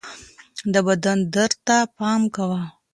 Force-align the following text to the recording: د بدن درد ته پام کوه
د 0.73 0.75
بدن 0.87 1.17
درد 1.33 1.53
ته 1.67 1.77
پام 1.97 2.21
کوه 2.35 2.61